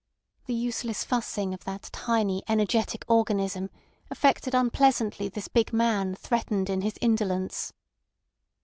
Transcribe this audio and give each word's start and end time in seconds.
The 0.47 0.55
useless 0.55 1.03
fussing 1.03 1.53
of 1.53 1.63
that 1.65 1.91
tiny 1.93 2.41
energetic 2.47 3.05
organism 3.07 3.69
affected 4.09 4.55
unpleasantly 4.55 5.29
this 5.29 5.47
big 5.47 5.71
man 5.71 6.15
threatened 6.15 6.71
in 6.71 6.81
his 6.81 6.97
indolence. 7.01 7.71